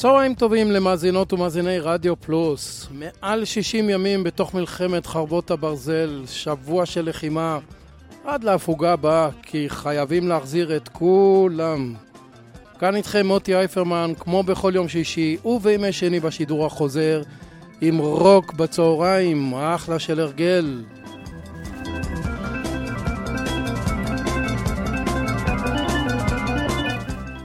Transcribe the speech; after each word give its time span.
צהריים 0.00 0.34
טובים 0.34 0.70
למאזינות 0.70 1.32
ומאזיני 1.32 1.78
רדיו 1.78 2.20
פלוס. 2.20 2.88
מעל 2.90 3.44
60 3.44 3.90
ימים 3.90 4.24
בתוך 4.24 4.54
מלחמת 4.54 5.06
חרבות 5.06 5.50
הברזל, 5.50 6.22
שבוע 6.26 6.86
של 6.86 7.08
לחימה, 7.08 7.58
עד 8.24 8.44
להפוגה 8.44 8.92
הבאה, 8.92 9.28
כי 9.42 9.68
חייבים 9.68 10.28
להחזיר 10.28 10.76
את 10.76 10.88
כולם. 10.88 11.94
כאן 12.78 12.96
איתכם 12.96 13.26
מוטי 13.26 13.54
אייפרמן, 13.54 14.12
כמו 14.18 14.42
בכל 14.42 14.72
יום 14.74 14.88
שישי 14.88 15.36
ובימי 15.44 15.92
שני 15.92 16.20
בשידור 16.20 16.66
החוזר, 16.66 17.22
עם 17.80 17.98
רוק 17.98 18.52
בצהריים, 18.52 19.54
אחלה 19.54 19.98
של 19.98 20.20
הרגל. 20.20 20.82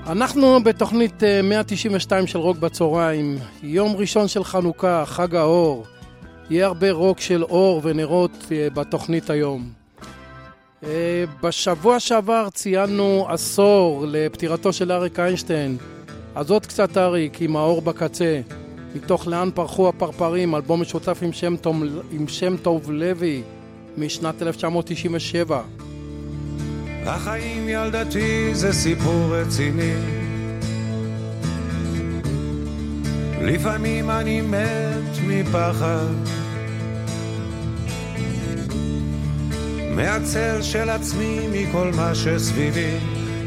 אנחנו 0.07 0.63
בתוכנית 0.63 1.23
192 1.43 2.23
אה, 2.23 2.27
של 2.27 2.39
רוק 2.39 2.57
בצהריים, 2.57 3.37
יום 3.63 3.95
ראשון 3.95 4.27
של 4.27 4.43
חנוכה, 4.43 5.03
חג 5.05 5.35
האור. 5.35 5.85
יהיה 6.49 6.65
הרבה 6.65 6.91
רוק 6.91 7.19
של 7.19 7.43
אור 7.43 7.81
ונרות 7.83 8.31
אה, 8.51 8.67
בתוכנית 8.73 9.29
היום. 9.29 9.69
אה, 10.83 11.23
בשבוע 11.43 11.99
שעבר 11.99 12.49
ציינו 12.49 13.25
עשור 13.29 14.05
לפטירתו 14.07 14.73
של 14.73 14.91
אריק 14.91 15.19
איינשטיין. 15.19 15.77
אז 16.35 16.51
עוד 16.51 16.65
קצת 16.65 16.97
אריק 16.97 17.41
עם 17.41 17.55
האור 17.55 17.81
בקצה. 17.81 18.41
מתוך 18.95 19.27
לאן 19.27 19.49
פרחו 19.55 19.89
הפרפרים, 19.89 20.55
אלבום 20.55 20.81
משותף 20.81 21.19
עם 21.21 21.33
שם, 21.33 21.57
טוב, 21.57 21.83
עם 22.11 22.27
שם 22.27 22.57
טוב 22.57 22.91
לוי 22.91 23.41
משנת 23.97 24.41
1997. 24.41 25.61
החיים 27.05 27.69
ילדתי 27.69 28.55
זה 28.55 28.73
סיפור 28.73 29.35
רציני. 29.35 29.93
לפעמים 33.41 34.09
אני 34.09 34.41
מת 34.41 35.17
מפחד. 35.27 36.13
מהצל 39.95 40.61
של 40.61 40.89
עצמי 40.89 41.39
מכל 41.51 41.91
מה 41.95 42.15
שסביבי. 42.15 42.97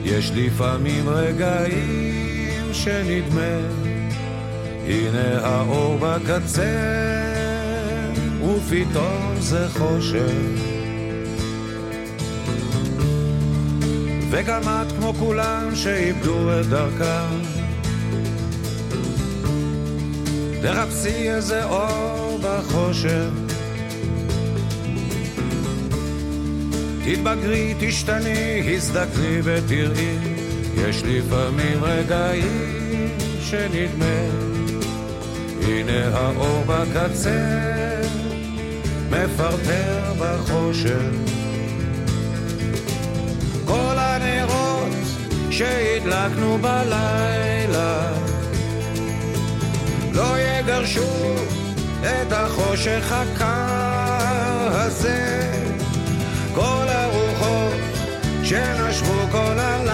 יש 0.04 0.32
לפעמים 0.34 1.08
רגעים 1.08 2.68
שנדמה. 2.72 3.58
הנה 4.86 5.46
האור 5.46 5.98
בקצה 5.98 6.98
ופתאום 8.42 9.34
זה 9.38 9.68
חושך 9.68 10.78
וגם 14.30 14.62
את 14.62 14.92
כמו 14.92 15.14
כולם 15.14 15.74
שאיבדו 15.74 16.60
את 16.60 16.66
דרכם. 16.66 17.58
תחפשי 20.62 21.30
איזה 21.30 21.64
אור 21.64 22.38
בחושך. 22.42 23.28
תתבגרי, 27.04 27.74
תשתני, 27.80 28.74
הזדקני 28.74 29.40
ותראי, 29.44 30.18
יש 30.76 31.02
לפעמים 31.02 31.84
רגעים 31.84 33.08
שנדמה, 33.40 34.28
הנה 35.62 36.16
האור 36.16 36.64
בקצה, 36.66 37.40
מפרפר 39.10 40.12
בחושך. 40.18 41.28
שהדלקנו 45.58 46.58
בלילה. 46.58 48.12
לא 50.12 50.38
יגרשו 50.38 51.34
את 52.00 52.32
החושך 52.32 53.12
הקר 53.12 54.68
הזה. 54.70 55.50
כל 56.54 56.84
הרוחות 56.88 57.72
שנשבו 58.44 59.26
כל 59.30 59.58
הלילה. 59.58 59.86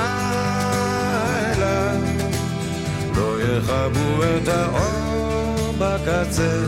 לא 3.16 3.42
יכבו 3.42 4.22
את 4.22 4.48
האור 4.48 5.74
בקצה. 5.78 6.64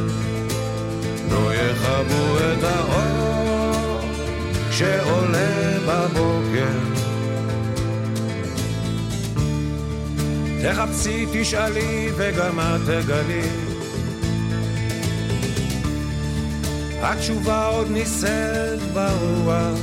לא 1.30 1.54
יכבו 1.54 2.38
את 2.38 2.64
האור 2.64 4.00
שעולה 4.70 5.78
בבוקר 5.86 6.95
תחפשי, 10.66 11.26
תשאלי, 11.32 12.08
וגם 12.16 12.60
את 12.60 12.80
תגלי. 12.86 13.48
התשובה 17.00 17.66
עוד 17.66 17.90
נישאת 17.90 18.80
ברוח. 18.92 19.78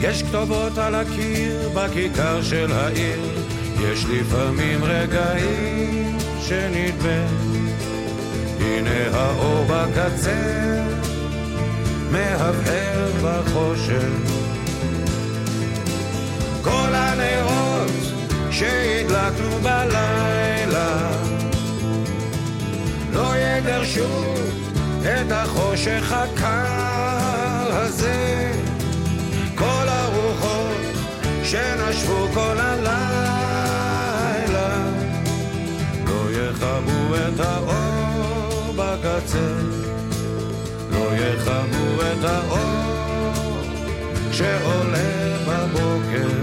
יש 0.00 0.22
כתובות 0.22 0.78
על 0.78 0.94
הקיר 0.94 1.70
בכיכר 1.74 2.42
של 2.42 2.72
העיר, 2.72 3.20
יש 3.82 4.04
לפעמים 4.04 4.84
רגעים 4.84 6.18
שנדמה. 6.40 7.26
הנה 8.60 9.16
האור 9.16 9.64
בקצה, 9.68 10.84
מהבהר 12.10 13.10
בחושך. 13.22 14.37
שהדלקנו 18.58 19.58
בלילה. 19.62 21.10
לא 23.12 23.32
יגרשו 23.36 24.24
את 25.02 25.32
החושך 25.32 26.12
הקר 26.12 27.68
הזה. 27.70 28.52
כל 29.54 29.84
הרוחות 29.86 30.76
שנשבו 31.44 32.28
כל 32.34 32.56
הלילה. 32.58 32.98
לא 36.06 36.30
יכבו 36.30 37.14
את 37.16 37.40
האור 37.40 38.74
בקצה. 38.76 39.48
לא 40.90 41.10
יכבו 41.14 42.02
את 42.02 42.24
האור 42.24 43.62
שעולה 44.32 45.36
בבוקר 45.46 46.37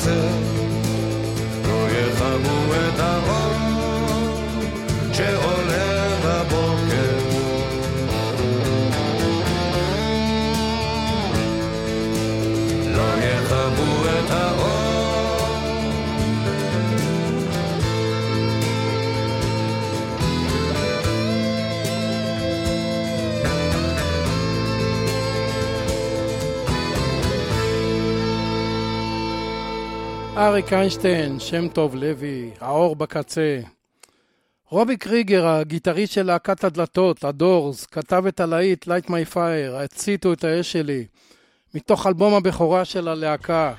יכבו 0.00 0.49
אריק 30.40 30.72
איינשטיין, 30.72 31.40
שם 31.40 31.68
טוב 31.68 31.94
לוי, 31.94 32.50
האור 32.60 32.96
בקצה. 32.96 33.60
רובי 34.68 34.96
קריגר, 34.96 35.46
הגיטריסט 35.46 36.12
של 36.12 36.26
להקת 36.26 36.64
הדלתות, 36.64 37.24
הדורס, 37.24 37.86
כתב 37.86 38.26
את 38.28 38.40
הלהיט 38.40 38.88
Light 38.88 39.06
My 39.06 39.34
Fire, 39.34 39.74
הציתו 39.74 40.32
את 40.32 40.44
האש 40.44 40.72
שלי, 40.72 41.04
מתוך 41.74 42.06
אלבום 42.06 42.34
הבכורה 42.34 42.84
של 42.84 43.08
הלהקה. 43.08 43.72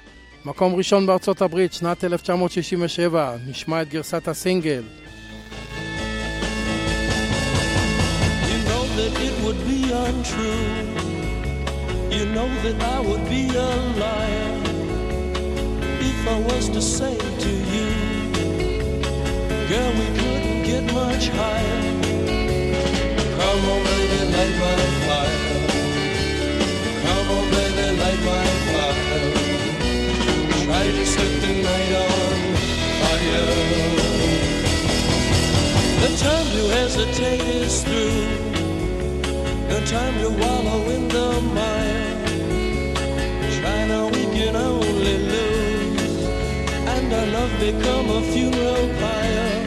מקום 0.45 0.75
ראשון 0.75 1.05
בארצות 1.05 1.41
הברית, 1.41 1.73
שנת 1.73 2.03
1967, 2.03 3.35
נשמע 3.47 3.81
את 3.81 3.89
גרסת 3.89 4.27
הסינגל. 4.27 4.83
You 8.49 8.57
know 8.69 8.83
that 8.97 9.13
it 9.27 9.35
would 9.43 9.61
be 9.71 9.81
untrue. 10.07 10.65
You 12.17 12.25
know 12.35 12.49
that 12.63 12.77
I 12.95 12.99
would 13.07 13.25
be 13.29 13.43
a 13.55 13.69
liar 14.01 14.60
if 16.21 16.27
I 16.27 16.39
was 16.39 16.69
to 16.69 16.81
say 16.81 17.18
to 17.18 17.50
you, 17.73 17.88
girl, 19.69 19.91
we 20.00 20.07
couldn't 20.19 20.63
get 20.63 20.83
much 20.94 21.29
higher. 21.29 21.81
Come 23.38 23.62
on, 23.71 23.79
baby, 23.89 24.19
light 24.35 24.56
my 24.63 24.81
fire. 25.07 25.41
Come 27.06 27.27
on, 27.38 27.45
baby, 27.56 27.85
light 28.01 28.21
my 28.29 28.45
fire. 28.69 29.29
Try 30.65 30.85
to 30.97 31.06
set 31.06 31.33
the 31.41 31.53
night 31.68 31.94
on 32.06 32.38
fire. 33.01 33.50
The 36.01 36.09
time 36.25 36.47
to 36.56 36.63
hesitate 36.77 37.47
is 37.62 37.83
through. 37.83 38.21
No 39.69 39.77
time 39.85 40.15
to 40.21 40.29
wallow 40.41 40.81
in 40.95 41.03
the 41.07 41.27
mire. 41.57 42.13
Try 43.59 43.79
now, 43.88 44.06
we 44.09 44.23
can 44.35 44.53
lose. 44.53 44.81
And 47.13 47.19
our 47.19 47.41
love 47.41 47.53
become 47.59 48.09
a 48.09 48.21
funeral 48.31 48.87
pyre. 48.99 49.65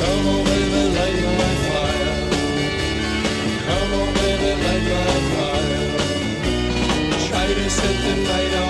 Come 0.00 0.26
on, 0.32 0.40
baby, 0.48 0.82
light 0.96 1.20
my 1.40 1.52
fire. 1.68 2.14
Come 3.66 3.92
on, 4.00 4.08
baby, 4.14 4.50
light 4.64 4.86
my 4.94 5.18
fire. 5.34 5.88
Try 7.28 7.46
to 7.52 7.66
set 7.68 7.96
the 8.06 8.14
night 8.24 8.54
on 8.54 8.67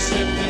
sempre. 0.00 0.41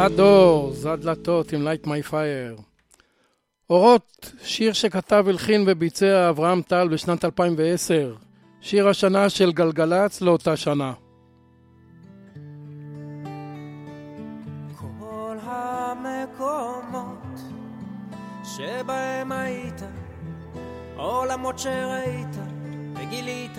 הדורס, 0.00 0.86
הדלתות 0.86 1.52
עם 1.52 1.68
Light 1.68 1.86
My 1.86 2.10
Fire. 2.10 2.62
אורות, 3.70 4.32
שיר 4.42 4.72
שכתב, 4.72 5.24
הלחין 5.28 5.64
וביצע 5.66 6.28
אברהם 6.30 6.62
טל 6.62 6.88
בשנת 6.88 7.24
2010. 7.24 8.14
שיר 8.60 8.88
השנה 8.88 9.28
של 9.28 9.52
גלגלצ 9.52 10.20
לאותה 10.20 10.56
שנה. 10.56 10.92
כל 14.78 15.36
המקומות 15.42 17.40
שבהם 18.56 19.32
היית, 19.32 19.82
עולמות 20.96 21.58
שראית 21.58 22.36
וגילית, 22.94 23.58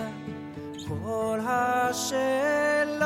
כל 0.88 1.39
השאלות 1.48 3.01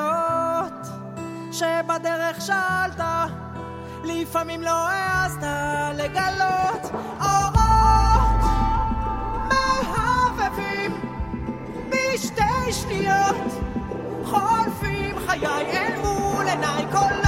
שבדרך 1.59 2.41
שאלת, 2.41 3.01
לפעמים 4.03 4.61
לא 4.63 4.87
העזת 4.89 5.47
לגלות. 5.93 6.91
אורות 7.19 8.41
מהבהבים 9.47 11.01
בשתי 11.89 12.71
שניות 12.71 13.35
חולפים 14.23 15.15
חיי 15.27 15.47
אל 15.47 15.99
מול 16.01 16.47
עיניי 16.47 16.85
קולות 16.91 17.24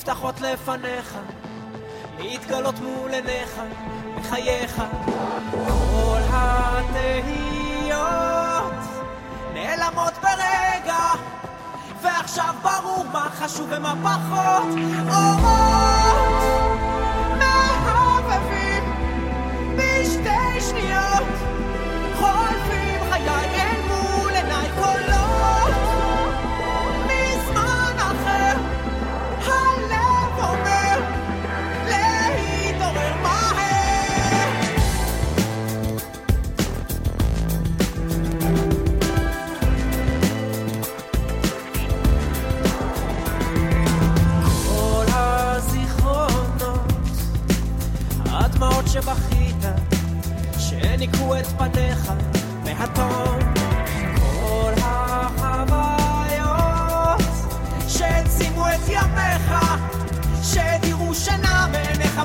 נפתחות 0.00 0.40
לפניך 0.40 1.18
להתגלות 2.18 2.78
מול 2.80 3.10
עיניך 3.10 3.60
בחייך 4.18 4.82
כל 5.50 6.20
התהיות 6.30 7.64
נעלמות 9.54 10.12
ברגע 10.22 11.04
ועכשיו 12.02 12.54
ברור 12.62 13.04
מה 13.12 13.28
חשוב 13.30 13.68
ומה 13.70 13.94
פחות. 14.02 14.68
אורות 15.08 16.42
מהבהבים 17.38 18.84
בשתי 19.76 20.60
שניות 20.60 21.28
חולפים 22.18 23.00
חיי 23.10 23.59
ישרו 51.30 51.36
את 51.36 51.46
פניך 51.46 52.12
כל 54.20 54.72
החוויות 54.82 56.40
שהעצימו 57.88 58.68
את 58.68 58.88
ימיך, 58.88 59.54
שהדירו 60.42 61.14
שינה 61.14 61.66
מעיניך 61.72 62.18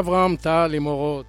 אברהם 0.00 0.36
טל 0.36 0.70
עם 0.74 0.86
אורות. 0.86 1.26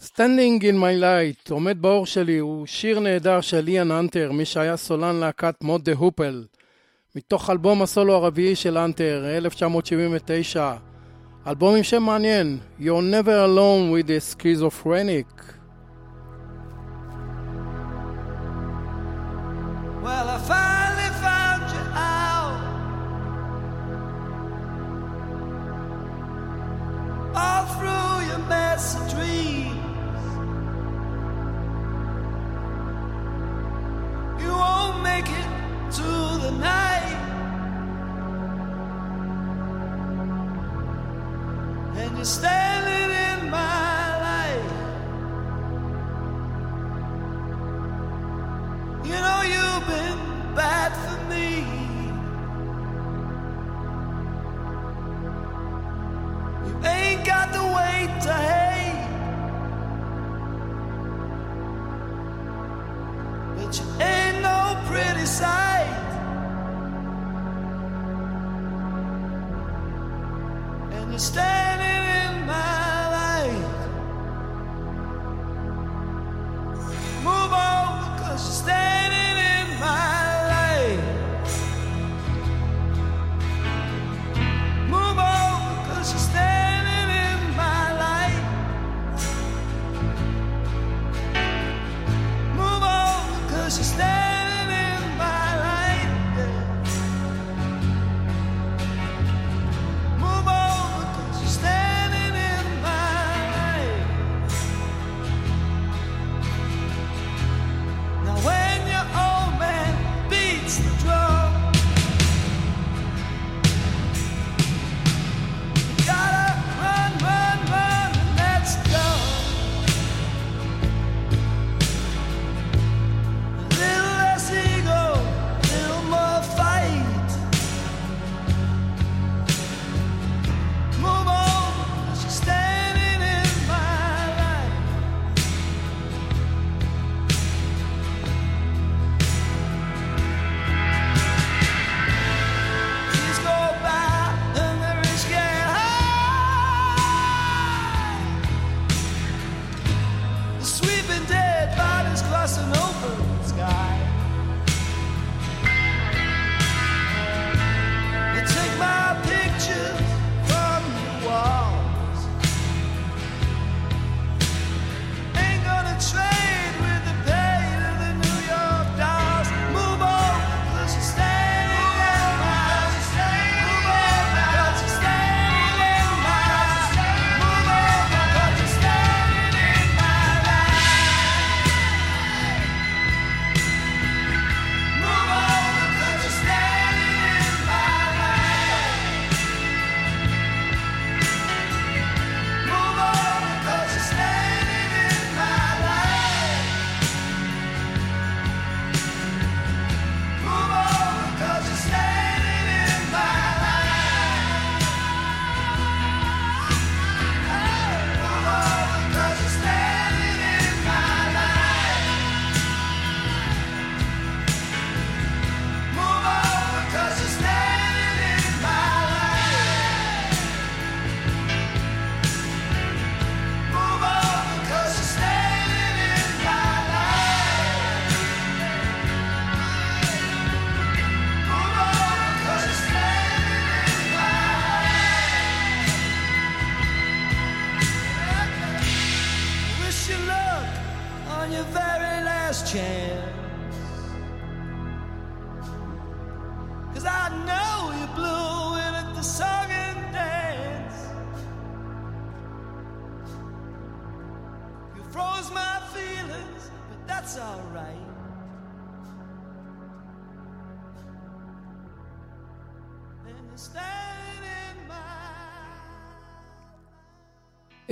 Standing 0.00 0.62
in 0.62 0.76
my 0.76 1.02
light, 1.02 1.50
עומד 1.50 1.82
באור 1.82 2.06
שלי, 2.06 2.38
הוא 2.38 2.66
שיר 2.66 3.00
נהדר 3.00 3.40
של 3.40 3.68
איאן 3.68 3.90
אנטר, 3.90 4.32
מי 4.32 4.44
שהיה 4.44 4.76
סולן 4.76 5.16
להקת 5.16 5.54
מוד 5.62 5.84
דה 5.84 5.92
הופל, 5.92 6.44
מתוך 7.16 7.50
אלבום 7.50 7.82
הסולו 7.82 8.14
הרביעי 8.14 8.56
של 8.56 8.78
אנטר, 8.78 9.24
1979. 9.36 10.74
אלבום 11.46 11.74
עם 11.76 11.82
שם 11.82 12.02
מעניין, 12.02 12.58
You're 12.80 12.84
never 12.84 13.38
alone 13.46 13.90
with 13.90 14.10
a 14.10 14.20
schizophrenic. 14.20 15.26
Well, 20.02 20.28
I 20.28 20.38
find 20.48 20.85
all 27.36 27.66
through 27.76 28.26
your 28.28 28.38
mess 28.48 28.96
of 28.96 29.10
dreams. 29.10 29.76
You 34.42 34.52
won't 34.62 35.02
make 35.02 35.28
it 35.28 35.48
to 35.98 36.10
the 36.44 36.52
night. 36.52 37.16
And 41.96 42.16
you're 42.16 42.24
standing 42.24 43.10
in 43.28 43.50
my 43.50 44.00
light. 44.26 44.70
You 49.04 49.18
know 49.26 49.40
you've 49.52 49.86
been 49.86 50.54
bad 50.54 50.92
for 51.04 51.18
me. 51.30 51.85
ain't 56.84 57.24
got 57.24 57.52
the 57.52 57.62
weight 57.62 58.12
to 58.22 58.32
hate. 58.32 59.06
But 63.56 63.78
you 63.78 63.86
ain't 64.04 64.42
no 64.42 64.60
pretty 64.86 65.26
sight. 65.26 65.86
And 70.92 71.10
you're 71.10 71.18
standing. 71.18 71.85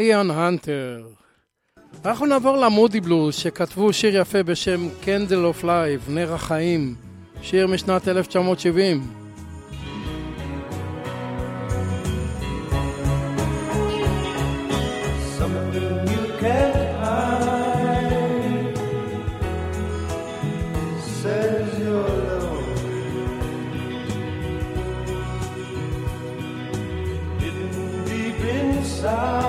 איאן 0.05 0.31
הנטר. 0.31 1.07
אנחנו 2.05 2.27
נעבור 2.27 2.57
ל 2.57 2.64
Moody 2.64 3.01
Blues, 3.01 3.35
שכתבו 3.35 3.93
שיר 3.93 4.17
יפה 4.17 4.43
בשם 4.43 4.89
Candle 5.01 5.45
of 5.45 5.65
Life, 5.65 6.07
נר 6.09 6.35
החיים, 6.35 6.95
שיר 7.43 7.67
משנת 7.67 8.09
1970. 8.09 9.25
side. 29.05 29.44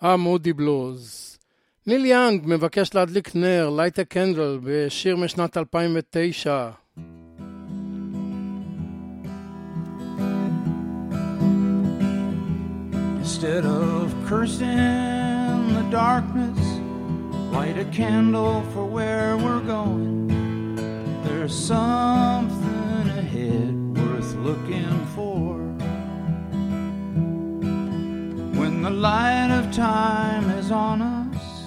המודי 0.00 0.52
בלוז. 0.52 1.38
ניל 1.86 2.04
יאנג 2.04 2.42
מבקש 2.46 2.94
להדליק 2.94 3.34
נר, 3.34 3.70
Light 3.78 3.98
a 3.98 4.14
Candle, 4.14 4.60
בשיר 4.64 5.16
משנת 5.16 5.56
2009. 5.56 6.70
Instead 13.26 13.66
of 13.66 14.14
cursing 14.28 15.74
the 15.74 15.86
darkness, 15.90 16.58
light 17.52 17.76
a 17.76 17.84
candle 17.92 18.62
for 18.72 18.84
where 18.86 19.36
we're 19.36 19.60
going. 19.60 20.28
There's 21.24 21.54
something 21.54 23.08
ahead 23.22 23.74
worth 23.98 24.32
looking 24.36 25.06
for. 25.14 25.59
The 28.81 28.89
light 28.89 29.51
of 29.51 29.71
time 29.71 30.49
is 30.49 30.71
on 30.71 31.03
us, 31.03 31.65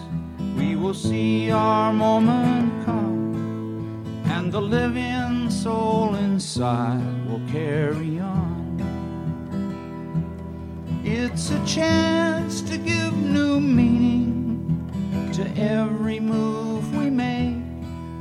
we 0.58 0.74
will 0.74 0.94
see 0.94 1.48
our 1.48 1.92
moment 1.92 2.84
come, 2.84 4.04
and 4.24 4.50
the 4.50 4.60
living 4.60 5.48
soul 5.48 6.16
inside 6.16 7.04
will 7.28 7.40
carry 7.48 8.18
on. 8.18 8.80
It's 11.04 11.52
a 11.52 11.64
chance 11.64 12.60
to 12.62 12.76
give 12.76 13.16
new 13.16 13.60
meaning 13.60 15.30
to 15.34 15.48
every 15.56 16.18
move 16.18 16.96
we 16.96 17.10
make. 17.10 17.62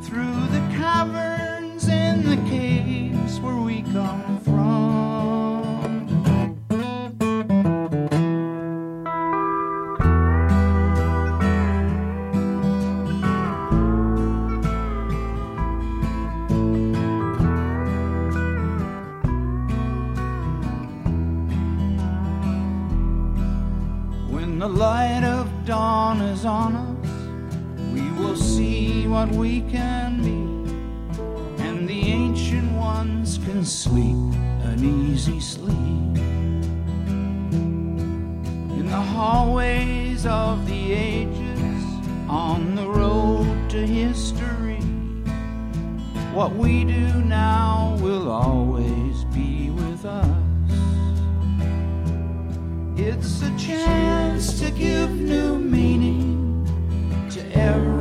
Through 0.04 0.48
the 0.52 0.62
caverns 0.78 1.88
and 1.90 2.24
the 2.24 2.38
caves 2.48 3.40
where 3.40 3.56
we 3.56 3.82
come 3.92 4.33
on 26.46 26.76
us, 26.76 27.94
we 27.94 28.10
will 28.20 28.36
see 28.36 29.08
what 29.08 29.30
we 29.30 29.62
can 29.62 30.22
be, 30.22 30.44
and 31.64 31.88
the 31.88 32.12
ancient 32.12 32.72
ones 32.74 33.38
can 33.46 33.64
sleep 33.64 34.18
an 34.64 34.84
easy 34.84 35.40
sleep. 35.40 36.18
In 38.78 38.88
the 38.88 39.02
hallways 39.02 40.26
of 40.26 40.66
the 40.68 40.94
ages, 40.94 41.84
on 42.28 42.76
the 42.76 42.88
road 42.88 43.70
to 43.70 43.86
history, 43.86 44.82
what 46.34 46.54
we 46.56 46.84
do 46.84 47.22
now 47.24 47.98
will 48.02 48.30
always 48.30 49.24
be 49.26 49.70
with 49.70 50.06
us. 50.06 50.28
It's 52.96 53.42
a 53.42 53.58
chance 53.58 54.60
to 54.60 54.72
give 54.72 55.12
new 55.12 55.58
meaning 55.60 55.93
every 57.56 57.93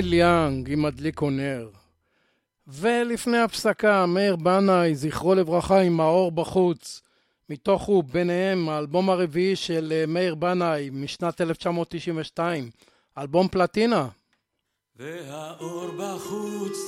ניל 0.00 0.12
יאנג 0.12 0.72
עם 0.72 0.82
מדליקו 0.82 1.30
נר. 1.30 1.68
ולפני 2.66 3.38
הפסקה, 3.38 4.06
מאיר 4.06 4.36
בנאי, 4.36 4.94
זכרו 4.94 5.34
לברכה, 5.34 5.80
עם 5.80 6.00
האור 6.00 6.32
בחוץ. 6.32 7.02
מתוך 7.50 7.82
הוא, 7.82 8.04
ביניהם, 8.04 8.68
האלבום 8.68 9.10
הרביעי 9.10 9.56
של 9.56 9.92
אה, 9.92 10.04
מאיר 10.06 10.34
בנאי 10.34 10.90
משנת 10.92 11.40
1992, 11.40 12.70
אלבום 13.18 13.48
פלטינה. 13.48 14.08
והאור 14.96 15.86
בחוץ 15.98 16.78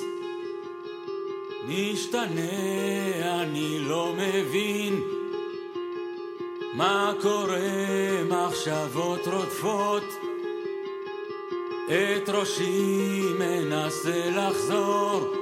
משתנה, 1.69 2.53
אני 3.43 3.79
לא 3.81 4.15
מבין 4.17 5.01
מה 6.75 7.13
קורה, 7.23 8.23
מחשבות 8.29 9.21
רודפות 9.27 10.32
את 11.87 12.29
ראשי 12.29 13.23
מנסה 13.39 14.31
לחזור 14.31 15.35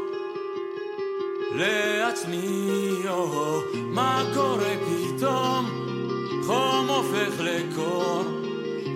לעצמי, 1.54 3.02
או 3.08 3.60
מה 3.74 4.24
קורה 4.34 4.74
פתאום, 4.86 5.66
חום 6.46 6.88
הופך 6.88 7.40
לקור, 7.40 8.24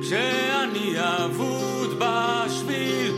כשאני 0.02 0.94
אבוד 0.96 1.98
בשביל, 1.98 3.12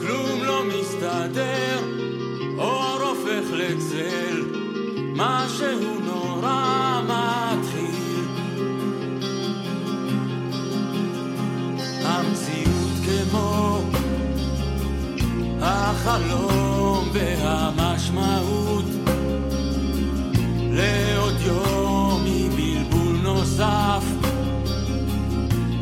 כלום 0.00 0.44
לא 0.44 0.62
מסתדר, 0.64 1.78
אור 2.58 3.02
הופך 3.02 3.52
לצל, 3.52 4.42
משהו 5.16 5.87
החלום 16.08 17.08
והמשמעות. 17.12 18.84
לעוד 20.70 21.34
יום 21.40 22.24
מבלבול 22.24 23.16
נוסף. 23.22 24.04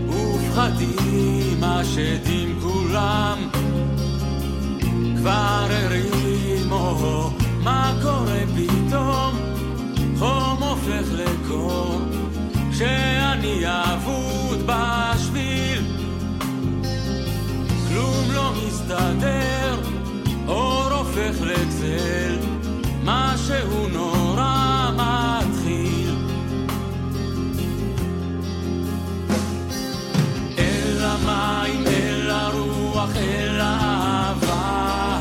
ופחדים 0.08 1.64
השדים 1.64 2.58
כולם. 2.62 3.38
כבר 5.16 5.66
הרימו 5.70 7.30
מה 7.62 7.92
קורה 8.02 8.42
פתאום? 8.56 9.34
חום 10.18 10.62
הופך 10.62 11.06
לקור. 11.12 12.00
כשאני 12.70 13.62
אבוד 13.64 14.66
בשביל 14.66 15.84
כלום 17.88 18.30
לא 18.34 18.52
מסתדר, 18.66 19.55
הופך 21.16 21.40
לצל, 21.40 22.36
משהו 23.04 23.88
נורא 23.92 24.90
מתחיל. 24.96 26.14
אל 30.58 31.04
המים, 31.04 31.84
אל 31.86 32.30
הרוח, 32.30 33.10
אל 33.16 33.60
האהבה, 33.60 35.20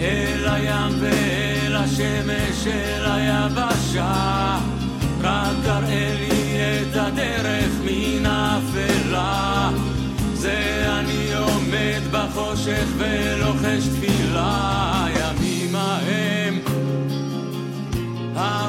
אל 0.00 0.48
הים 0.48 0.92
ואל 1.00 1.76
השמש, 1.76 2.66
אל 2.66 3.04
היבשה, 3.04 4.58
רק 5.20 5.56
תראה 5.64 6.14
לי 6.18 6.58
את 6.58 6.96
הדרך 6.96 7.72
מן 7.84 8.26
האפלה. 8.26 9.70
זה 10.34 10.86
אני 11.00 11.34
עומד 11.34 12.00
בחושך 12.10 12.86
ולוחש 12.98 13.88
תפילה, 13.88 14.83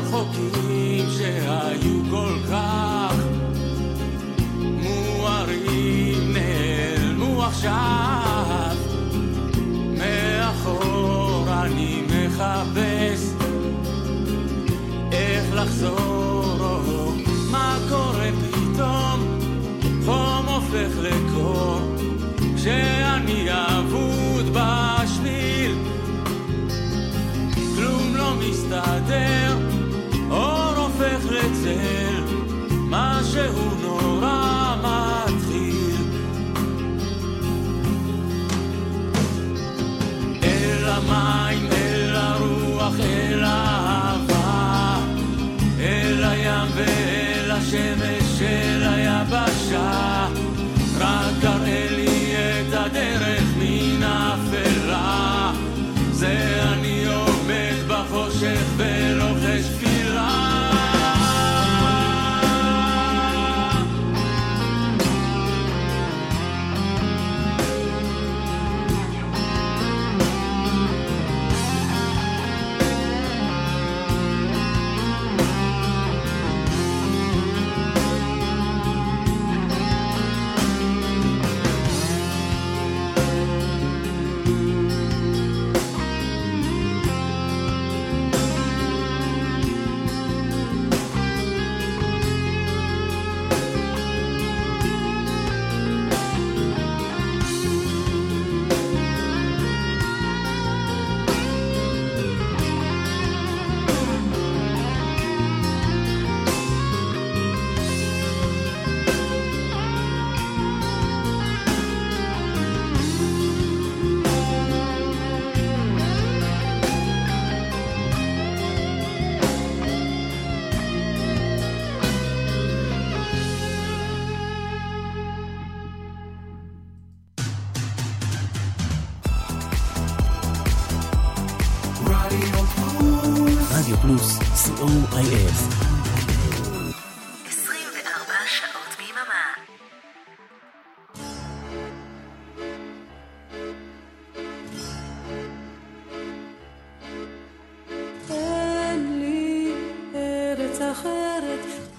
הרחוקים 0.05 1.05
שהיו 1.17 2.01
כל 2.09 2.37
כך 2.51 3.15
מוארים 4.61 6.33
נעלמו 6.33 7.43
עכשיו 7.43 8.75
מאחור 9.97 11.45
אני 11.47 12.01
מחפש 12.07 13.33
איך 15.11 15.45
לחזור, 15.53 17.13
מה 17.51 17.77
קורה 17.89 18.29
פתאום. 18.41 19.39
חום 20.05 20.45
הופך 20.45 20.97
לקור 21.01 21.81
כשאני 22.55 23.47
אבוד 23.49 24.45
בשביל. 24.53 25.77
כלום 27.75 28.15
לא 28.15 28.33
מסתדר 28.39 29.34
משהו 33.35 33.74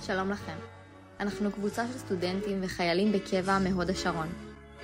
שלום 0.07 0.31
לכם. 0.31 0.57
אנחנו 1.21 1.53
קבוצה 1.53 1.87
של 1.87 1.99
סטודנטים 1.99 2.59
וחיילים 2.63 3.13
בקבע 3.13 3.59
מהוד 3.59 3.91
השרון. 3.91 4.27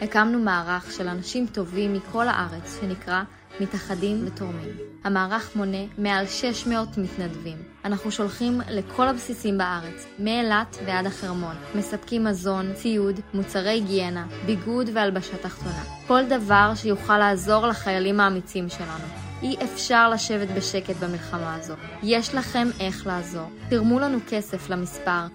הקמנו 0.00 0.38
מערך 0.38 0.92
של 0.92 1.08
אנשים 1.08 1.46
טובים 1.46 1.92
מכל 1.92 2.28
הארץ 2.28 2.80
שנקרא 2.80 3.22
מתאחדים 3.60 4.26
ותורמים. 4.26 4.68
המערך 5.04 5.56
מונה 5.56 5.84
מעל 5.98 6.26
600 6.26 6.88
מתנדבים. 6.98 7.56
אנחנו 7.84 8.10
שולחים 8.10 8.60
לכל 8.70 9.08
הבסיסים 9.08 9.58
בארץ, 9.58 10.06
מאילת 10.18 10.76
ועד 10.86 11.06
החרמון. 11.06 11.56
מספקים 11.74 12.24
מזון, 12.24 12.74
ציוד, 12.74 13.20
מוצרי 13.34 13.70
היגיינה, 13.70 14.26
ביגוד 14.46 14.90
והלבשה 14.92 15.36
תחתונה. 15.36 15.84
כל 16.06 16.22
דבר 16.28 16.72
שיוכל 16.74 17.18
לעזור 17.18 17.66
לחיילים 17.66 18.20
האמיצים 18.20 18.68
שלנו. 18.68 19.21
אי 19.42 19.56
אפשר 19.64 20.10
לשבת 20.10 20.48
בשקט 20.48 20.96
במלחמה 20.96 21.54
הזו. 21.54 21.74
יש 22.02 22.34
לכם 22.34 22.68
איך 22.80 23.06
לעזור. 23.06 23.50
תרמו 23.70 24.00
לנו 24.00 24.18
כסף 24.28 24.70
למספר 24.70 25.26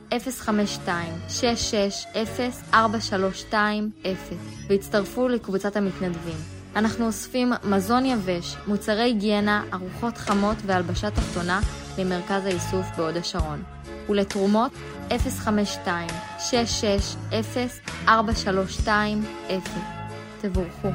052-660-4320 2.74 2.76
והצטרפו 4.70 5.28
לקבוצת 5.28 5.76
המתנדבים. 5.76 6.38
אנחנו 6.76 7.06
אוספים 7.06 7.54
מזון 7.64 8.06
יבש, 8.06 8.56
מוצרי 8.68 9.02
היגיינה, 9.02 9.64
ארוחות 9.74 10.18
חמות 10.18 10.58
והלבשה 10.66 11.12
תחתונה 11.12 11.60
למרכז 11.98 12.46
האיסוף 12.46 12.86
בהוד 12.98 13.18
השרון. 13.18 13.64
ולתרומות 14.10 14.72
052-660-4320 18.08 18.10
תבורכו. 20.42 20.88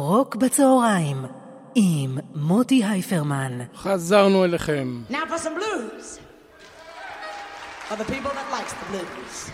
רוק 0.00 0.36
בצהריים 0.36 1.24
עם 1.74 2.18
מוטי 2.34 2.84
הייפרמן. 2.84 3.58
חזרנו 3.76 4.44
אליכם. 4.44 5.02
Now 5.10 5.14
for 5.14 5.38
some 5.38 5.54
blues. 5.58 6.18
For 7.88 7.96
the 7.96 8.04
people 8.04 8.30
that 8.30 8.48
likes 8.52 8.72
the 8.72 8.92
blues. 8.92 9.50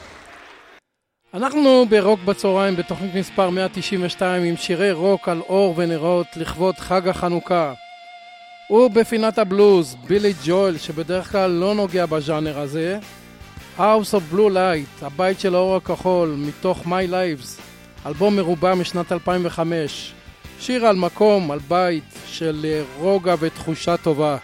אנחנו 1.35 1.87
ברוק 1.89 2.21
בצהריים 2.21 2.77
בתוכנית 2.77 3.15
מספר 3.15 3.51
192 3.51 4.43
עם 4.43 4.57
שירי 4.57 4.93
רוק 4.93 5.29
על 5.29 5.41
אור 5.41 5.75
ונרות 5.77 6.27
לכבוד 6.37 6.75
חג 6.75 7.09
החנוכה. 7.09 7.73
ובפינת 8.71 9.39
הבלוז, 9.39 9.97
בילי 10.09 10.33
ג'ואל 10.45 10.79
שבדרך 10.79 11.33
כלל 11.33 11.51
לא 11.51 11.75
נוגע 11.75 12.07
בז'אנר 12.07 12.59
הזה, 12.59 12.99
House 13.79 14.13
of 14.13 14.35
Blue 14.35 14.51
Light, 14.51 15.05
הבית 15.05 15.41
של 15.41 15.55
האור 15.55 15.77
הכחול, 15.77 16.37
מתוך 16.39 16.87
My 16.87 17.11
Lives, 17.11 17.61
אלבום 18.07 18.37
מרובע 18.37 18.75
משנת 18.75 19.13
2005. 19.13 20.16
שיר 20.61 20.87
על 20.87 20.97
מקום, 20.97 21.51
על 21.51 21.59
בית 21.69 22.05
של 22.27 22.67
אה, 22.69 22.83
רוגע 22.99 23.35
ותחושה 23.41 23.97
טובה. 23.97 24.37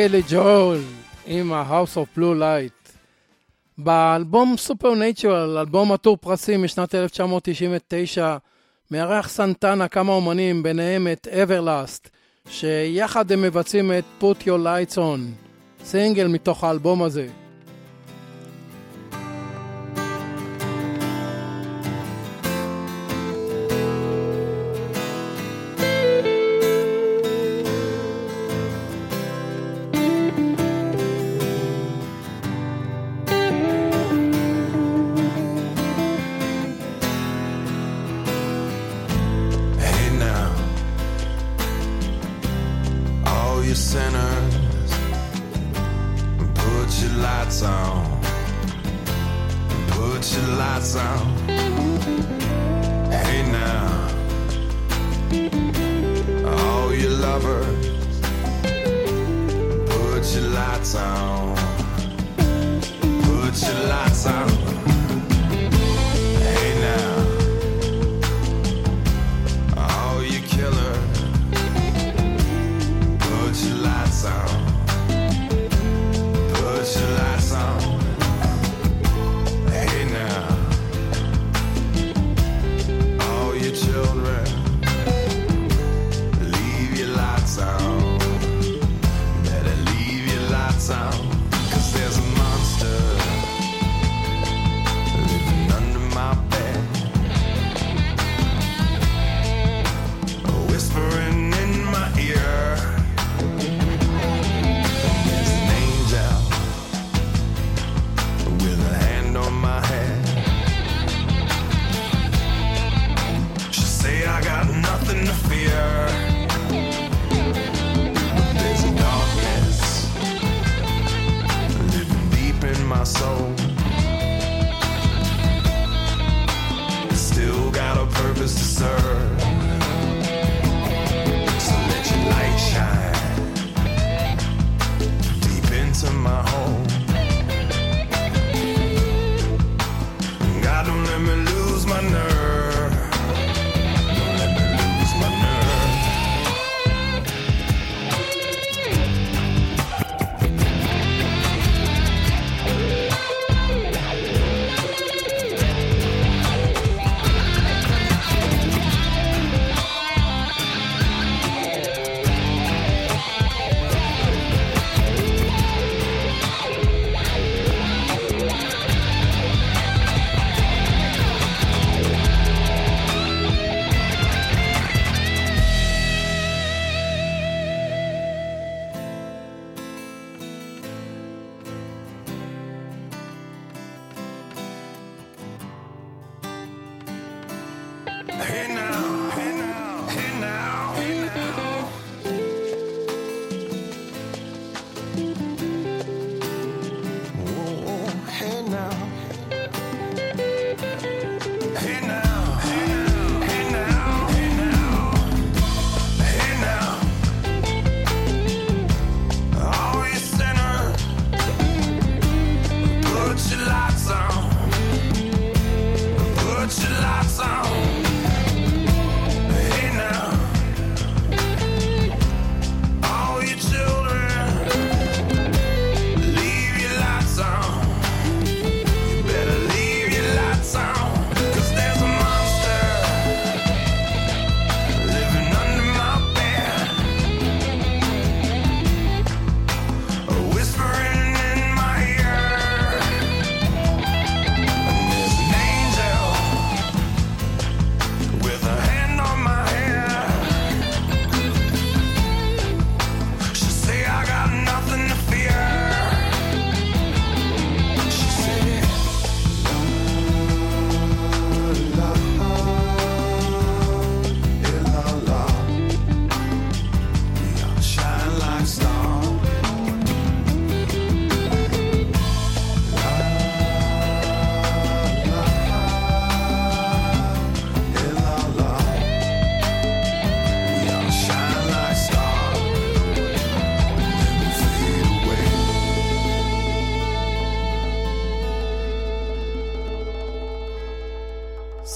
בילי 0.00 0.22
ג'ול 0.28 0.78
עם 1.26 1.52
ה-House 1.52 1.96
of 1.96 2.18
Blue 2.18 2.40
Light. 2.40 2.92
באלבום 3.78 4.54
Supernatural, 4.68 5.60
אלבום 5.60 5.92
עטור 5.92 6.16
פרסים 6.16 6.62
משנת 6.62 6.94
1999, 6.94 8.36
מארח 8.90 9.28
סנטנה 9.28 9.88
כמה 9.88 10.12
אומנים, 10.12 10.62
ביניהם 10.62 11.08
את 11.12 11.28
אברלאסט, 11.28 12.08
שיחד 12.48 13.32
הם 13.32 13.42
מבצעים 13.42 13.92
את 13.92 14.04
Put 14.20 14.42
Your 14.42 14.64
Lights 14.64 14.96
On, 14.96 15.20
סינגל 15.84 16.26
מתוך 16.26 16.64
האלבום 16.64 17.02
הזה. 17.02 17.28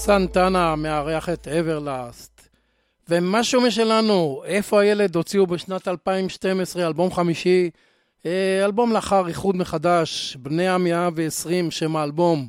סנטנה 0.05 0.75
מארח 0.75 1.29
את 1.29 1.47
אברלאסט. 1.47 2.41
ומשהו 3.09 3.61
משלנו, 3.61 4.41
איפה 4.45 4.81
הילד 4.81 5.15
הוציאו 5.15 5.47
בשנת 5.47 5.87
2012 5.87 6.87
אלבום 6.87 7.11
חמישי, 7.11 7.69
אה, 8.25 8.65
אלבום 8.65 8.91
לאחר 8.91 9.27
איחוד 9.27 9.55
מחדש, 9.55 10.37
בני 10.39 10.67
המאה 10.67 11.09
ועשרים, 11.15 11.71
שם 11.71 11.95
האלבום. 11.95 12.47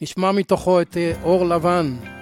נשמע 0.00 0.32
מתוכו 0.32 0.80
את 0.80 0.96
אה, 0.96 1.12
אור 1.22 1.46
לבן. 1.46 2.17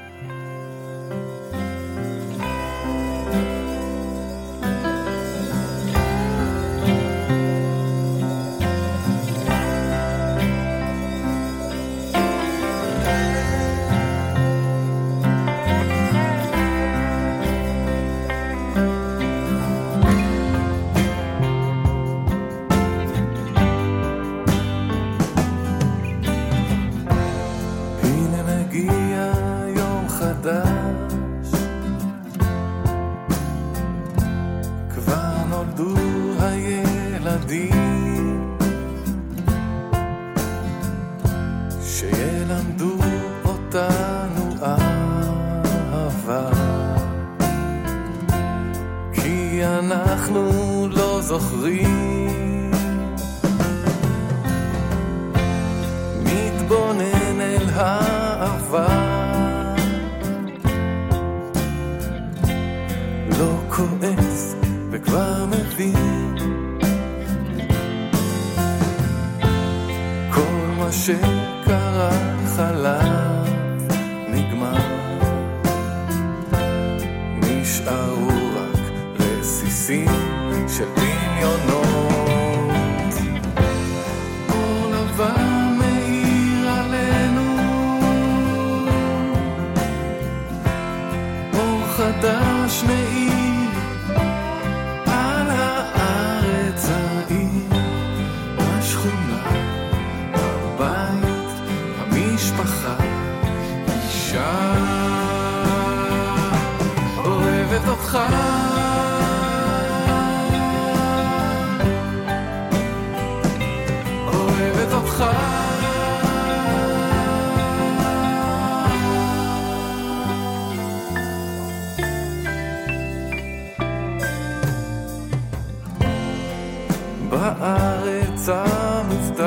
בארץ 127.46 128.48
המובטחת. 128.48 129.46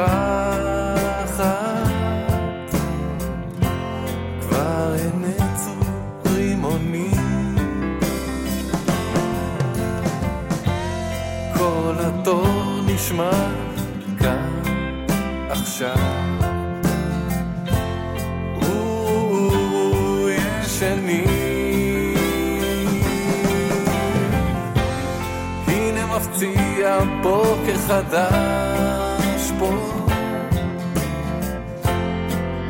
כבר 4.42 4.94
הנצו 5.00 5.72
רימונים 6.26 7.56
כל 11.58 11.94
התור 12.00 12.82
נשמע 12.88 13.59
בוקר 27.22 27.78
חדש 27.88 29.52
פה. 29.60 29.72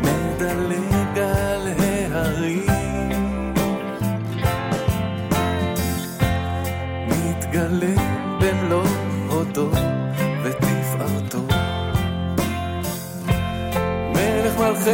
מדלג 0.02 1.18
על 1.18 1.68
ההרים. 1.80 3.14
מתגלה 7.08 7.96
במלוא 8.40 8.88
הודו 9.30 9.70
ותפארתו. 10.44 11.44
מלך 14.14 14.60
מלכי 14.60 14.92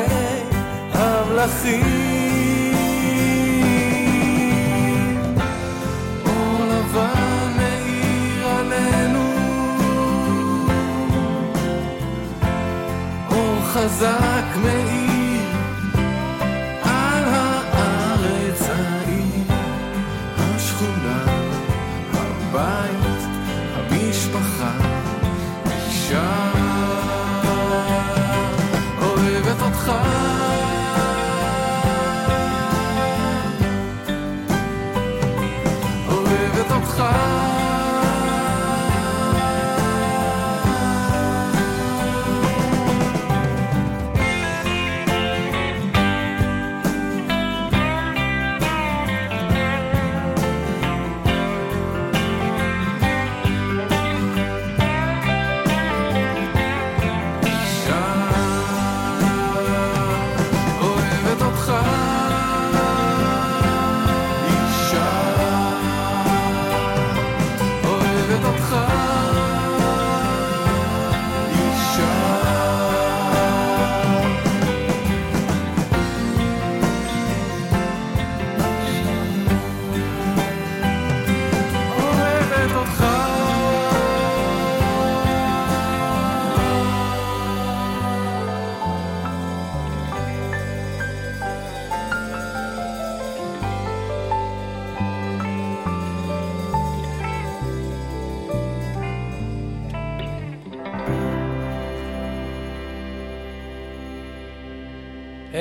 המלכים 0.94 2.05
אור 14.02 14.02
חזק 14.02 14.95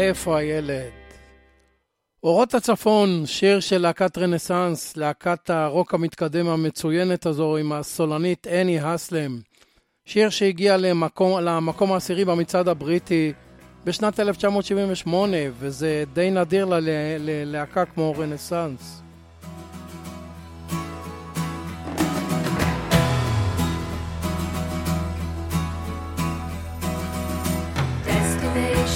איפה 0.09 0.39
הילד? 0.39 0.91
אורות 2.23 2.55
הצפון, 2.55 3.27
שיר 3.27 3.61
של 3.61 3.79
להקת 3.79 4.19
רנסאנס, 4.19 4.97
להקת 4.97 5.51
הרוק 5.51 5.95
המתקדם 5.95 6.49
המצוינת 6.49 7.27
הזו 7.27 7.57
עם 7.57 7.73
הסולנית 7.73 8.47
אני 8.47 8.81
הסלם. 8.81 9.41
שיר 10.05 10.31
שהגיע 10.31 10.77
למקום, 10.77 11.41
למקום 11.41 11.93
העשירי 11.93 12.25
במצעד 12.25 12.69
הבריטי 12.69 13.33
בשנת 13.85 14.21
1978, 14.21 15.37
וזה 15.59 16.05
די 16.13 16.31
נדיר 16.31 16.67
ללהקה 17.19 17.85
כמו 17.85 18.15
רנסאנס. 18.19 19.04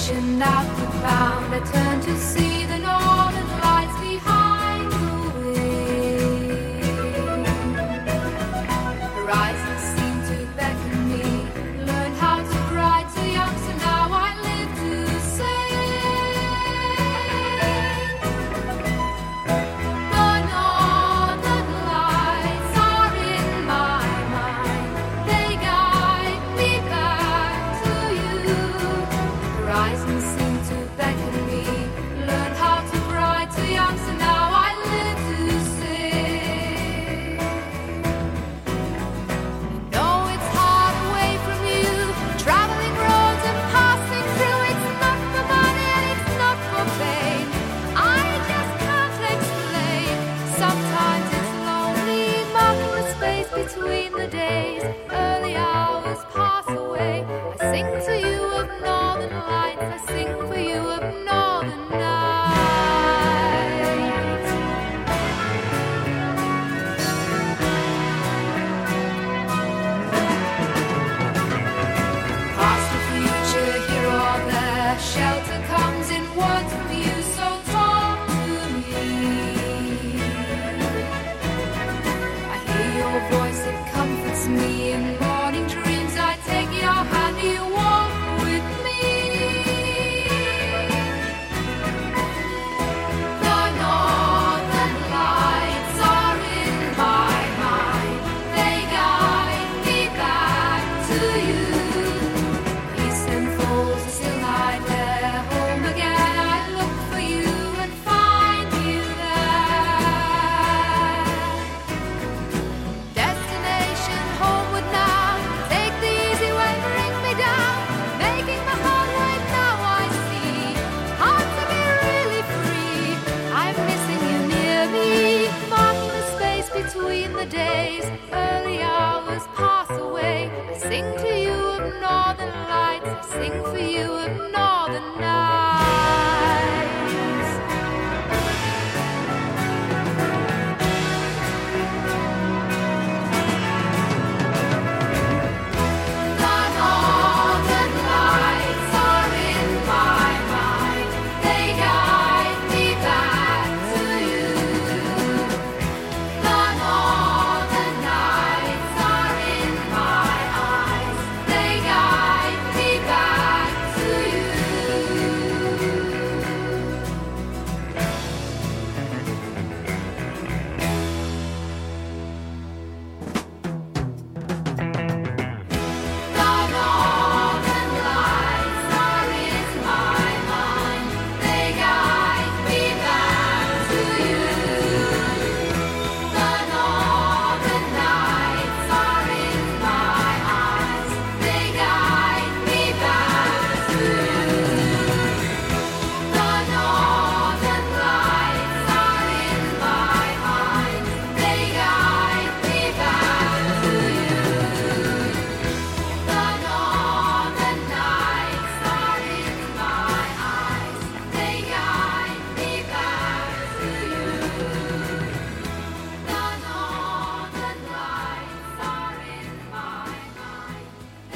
ocean, 0.09 0.39
not 0.39 0.65
the 0.77 0.85
found. 0.99 1.53
I 1.53 1.59
turn 1.59 2.01
to 2.01 2.18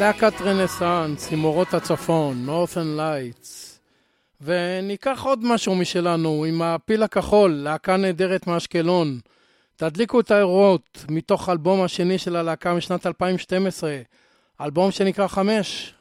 להקת 0.04 0.42
רנסאנס 0.42 1.32
עם 1.32 1.44
אורות 1.44 1.74
הצפון, 1.74 2.50
Northern 2.50 3.00
Lights. 3.00 3.80
וניקח 4.42 5.22
עוד 5.24 5.40
משהו 5.44 5.76
משלנו 5.76 6.46
עם 6.48 6.62
הפיל 6.62 7.04
הכחול, 7.04 7.52
להקה 7.52 7.98
נהדרת 7.98 8.48
מאשקלון. 8.48 9.20
תדליקו 9.76 10.20
את 10.20 10.32
האורות 10.32 11.06
מתוך 11.10 11.50
האלבום 11.50 11.82
השני 11.82 12.18
של 12.18 12.36
הלהקה 12.36 12.74
משנת 12.74 13.06
2012, 13.08 13.98
אלבום 14.62 14.92
שנקרא 14.92 15.28
חמש. 15.28 15.94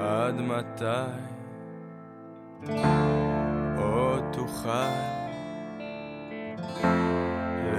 עד 0.00 0.40
מתי 0.40 1.10
עוד 3.78 4.24
תוכל 4.32 5.13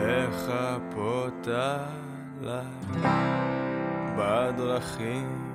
לחפות 0.07 1.47
עליי 1.47 2.65
בדרכים? 4.17 5.51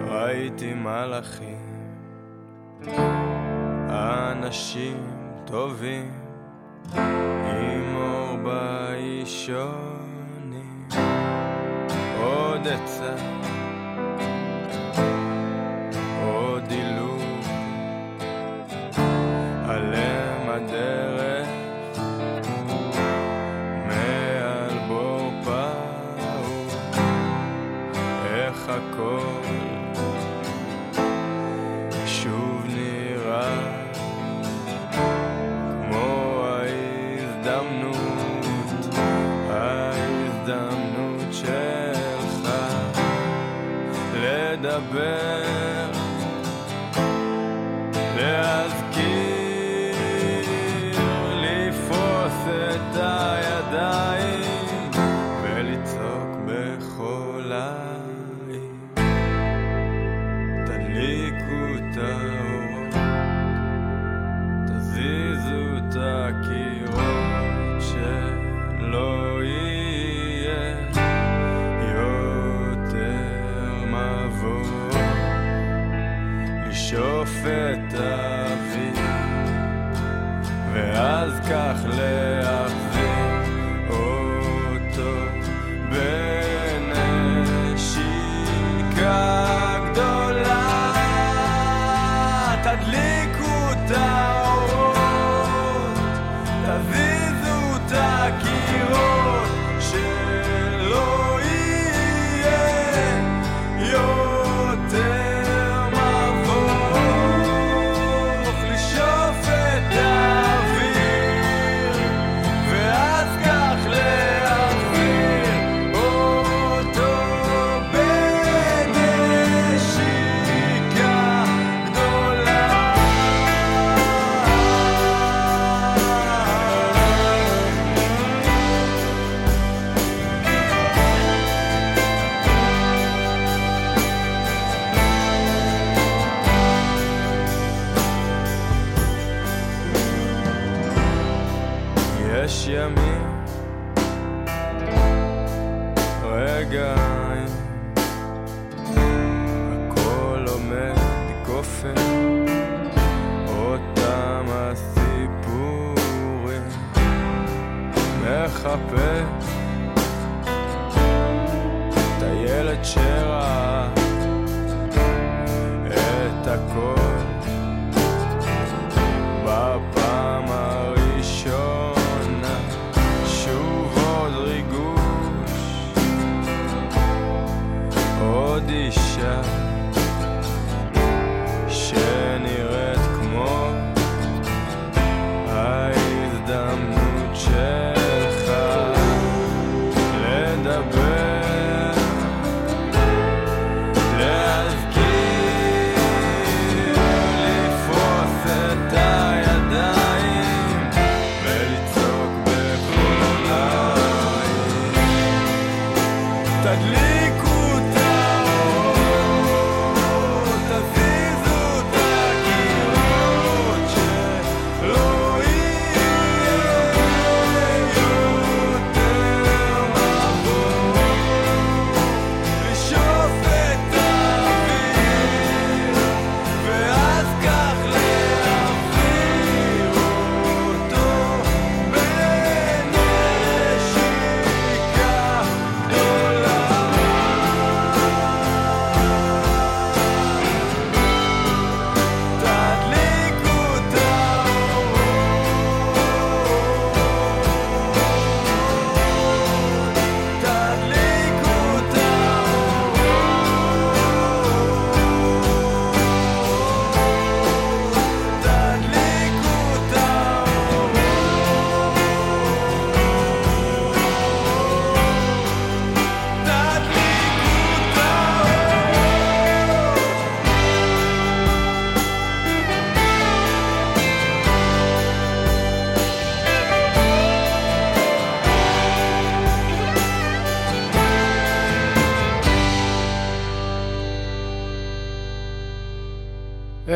ראיתי 0.00 0.74
מלאכים, 0.74 1.92
אנשים 3.90 5.06
טובים 5.44 6.12
עם 6.94 7.96
אור 7.96 8.36
באישונים 8.36 9.68
עוד 12.18 12.68
עצה 12.68 13.14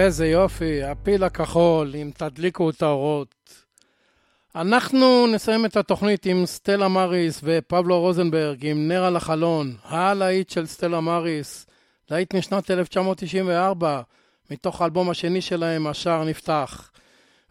איזה 0.03 0.27
יופי, 0.27 0.83
הפיל 0.83 1.25
הכחול, 1.25 1.93
אם 1.95 2.11
תדליקו 2.17 2.71
את 2.71 2.83
האורות. 2.83 3.35
אנחנו 4.55 5.27
נסיים 5.27 5.67
את 5.67 5.77
התוכנית 5.77 6.27
עם 6.27 6.47
סטלה 6.47 6.89
מריס 6.89 7.41
ופבלו 7.43 8.01
רוזנברג 8.01 8.67
עם 8.67 8.89
נר 8.89 9.05
על 9.05 9.17
החלון, 9.17 9.75
הלהיט 9.85 10.51
של 10.51 10.67
סטלה 10.67 11.01
מריס, 11.01 11.67
להיט 12.11 12.35
משנת 12.35 12.71
1994, 12.71 14.01
מתוך 14.51 14.83
האלבום 14.83 15.11
השני 15.11 15.41
שלהם, 15.41 15.87
השער 15.87 16.25
נפתח. 16.25 16.91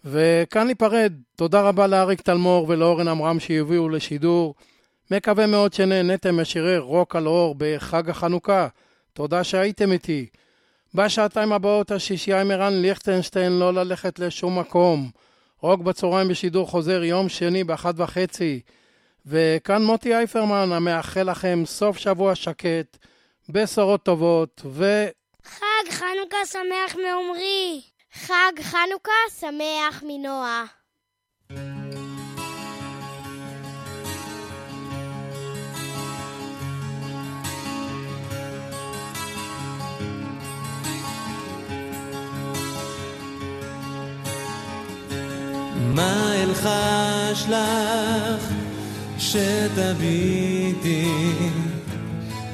וכאן 0.05 0.67
ניפרד, 0.67 1.13
תודה 1.35 1.61
רבה 1.61 1.87
לאריק 1.87 2.21
תלמור 2.21 2.65
ולאורן 2.69 3.07
עמרם 3.07 3.39
שהביאו 3.39 3.89
לשידור. 3.89 4.55
מקווה 5.11 5.47
מאוד 5.47 5.73
שנהניתם 5.73 6.41
משירי 6.41 6.77
רוק 6.77 7.15
על 7.15 7.27
אור 7.27 7.55
בחג 7.57 8.09
החנוכה. 8.09 8.67
תודה 9.13 9.43
שהייתם 9.43 9.91
איתי. 9.91 10.27
בשעתיים 10.93 11.53
הבאות 11.53 11.91
השישייה 11.91 12.41
עם 12.41 12.51
ערן 12.51 12.81
ליכטנשטיין 12.81 13.59
לא 13.59 13.73
ללכת 13.73 14.19
לשום 14.19 14.59
מקום. 14.59 15.09
רוק 15.59 15.81
בצהריים 15.81 16.27
בשידור 16.27 16.67
חוזר 16.67 17.03
יום 17.03 17.29
שני 17.29 17.63
באחת 17.63 17.93
וחצי. 17.97 18.61
וכאן 19.25 19.83
מוטי 19.83 20.15
אייפרמן 20.15 20.71
המאחל 20.71 21.31
לכם 21.31 21.63
סוף 21.65 21.97
שבוע 21.97 22.35
שקט, 22.35 22.97
בשורות 23.49 24.03
טובות 24.03 24.61
ו... 24.65 25.05
חג 25.43 25.91
חנוכה 25.91 26.45
שמח 26.45 26.95
מעומרי. 26.95 27.81
חג 28.13 28.61
חנוכה 28.61 29.39
שמח 29.39 30.03
מנועה. 30.07 30.65
אלחש 45.99 47.45
לך 47.49 48.53
שתביטי? 49.17 51.11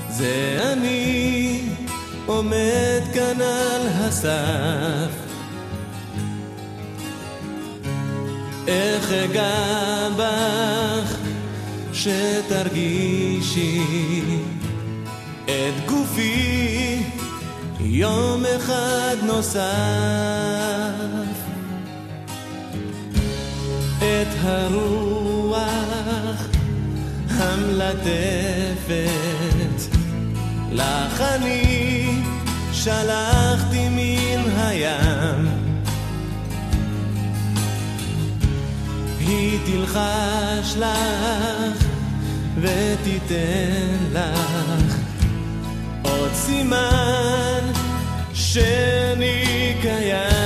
זה 0.09 0.59
אני 0.73 1.61
עומד 2.25 3.01
כאן 3.13 3.41
על 3.41 3.87
הסף. 3.87 5.27
איך 8.67 9.11
אגע 9.11 10.09
בך 10.17 11.15
שתרגישי 11.93 13.81
את 15.45 15.85
גופי 15.85 17.03
יום 17.79 18.43
אחד 18.57 19.15
נוסף 19.23 19.57
את 24.21 24.27
הרוח 24.41 25.67
המלטפת 27.29 28.67
לך 30.71 31.21
אני 31.21 32.21
שלחתי 32.73 33.89
מן 33.89 34.49
הים. 34.57 35.47
היא 39.19 39.59
תלחש 39.65 40.75
לך 40.77 41.83
ותיתן 42.61 43.97
לך 44.13 44.95
עוד 46.03 46.33
סימן 46.33 47.71
שאני 48.33 49.73
קיים 49.81 50.36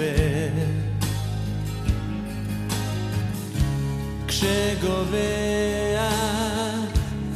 להתחבא 0.00 0.80
כשגובע 4.28 6.08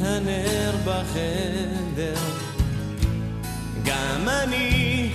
הנר 0.01 0.71
בחדר 0.85 2.15
גם 3.83 4.29
אני 4.29 5.09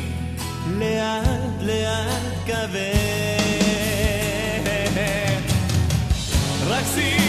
לאט 0.79 1.63
לאט 1.63 2.47
כבד 2.47 2.91
רק 6.69 6.85
שימי 6.95 7.20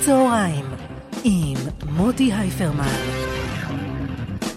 בצהריים 0.00 0.64
עם 1.24 1.56
מוטי 1.90 2.32
הייפרמן. 2.32 2.94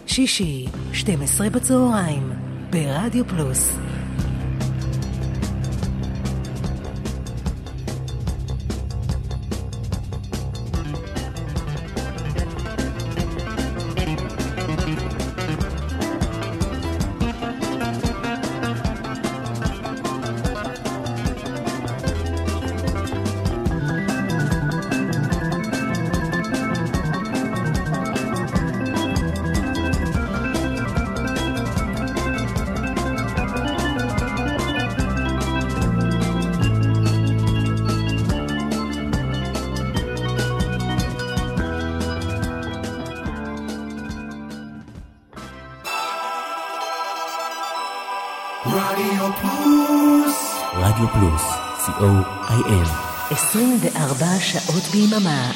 שישי, 0.08 0.68
12 0.94 1.50
בצהריים, 1.50 2.34
ברדיו 2.70 3.28
פלוס. 3.28 3.78
שעות 54.54 54.88
ביממה. 54.88 55.53